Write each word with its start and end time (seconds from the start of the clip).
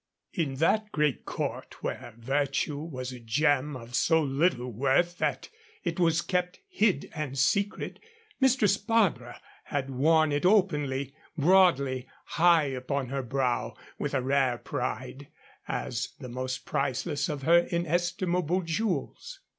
In 0.33 0.55
that 0.55 0.91
great 0.91 1.25
court 1.25 1.83
where 1.83 2.15
virtue 2.17 2.79
was 2.79 3.11
a 3.11 3.19
gem 3.19 3.77
of 3.77 3.93
so 3.93 4.19
little 4.19 4.71
worth 4.71 5.19
that 5.19 5.49
it 5.83 5.99
was 5.99 6.23
kept 6.23 6.57
hid 6.67 7.11
and 7.13 7.37
secret, 7.37 7.99
Mistress 8.39 8.77
Barbara 8.77 9.39
had 9.65 9.91
worn 9.91 10.31
it 10.31 10.43
openly, 10.43 11.13
broadly, 11.37 12.07
high 12.25 12.63
upon 12.65 13.09
her 13.09 13.21
brow, 13.21 13.75
with 13.99 14.15
a 14.15 14.23
rare 14.23 14.57
pride, 14.57 15.27
as 15.67 16.09
the 16.19 16.29
most 16.29 16.65
priceless 16.65 17.29
of 17.29 17.43
her 17.43 17.59
inestimable 17.69 18.63
jewels. 18.63 19.39